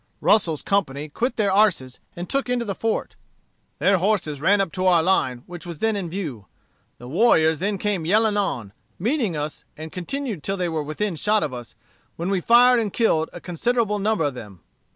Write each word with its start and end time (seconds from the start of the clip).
Russel's 0.19 0.63
company 0.63 1.09
quit 1.09 1.35
their 1.35 1.51
arses 1.51 1.99
and 2.15 2.27
took 2.27 2.49
into 2.49 2.65
the 2.65 2.73
fort. 2.73 3.15
Their 3.77 3.99
horses 3.99 4.41
ran 4.41 4.59
up 4.59 4.71
to 4.71 4.87
our 4.87 5.03
line, 5.03 5.43
which 5.45 5.63
was 5.63 5.77
then 5.77 5.95
in 5.95 6.09
view. 6.09 6.47
The 6.97 7.07
warriors 7.07 7.59
then 7.59 7.77
came 7.77 8.07
yelling 8.07 8.35
on, 8.35 8.73
meeting 8.97 9.37
us, 9.37 9.63
and 9.77 9.91
continued 9.91 10.41
till 10.41 10.57
they 10.57 10.69
were 10.69 10.81
within 10.81 11.15
shot 11.15 11.43
of 11.43 11.53
us, 11.53 11.75
when 12.15 12.31
we 12.31 12.41
fired 12.41 12.79
and 12.79 12.91
killed 12.91 13.29
a 13.31 13.39
considerable 13.39 13.99
number 13.99 14.23
of 14.23 14.33
them. 14.33 14.61